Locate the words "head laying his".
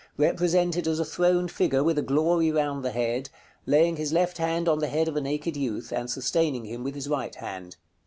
2.89-4.11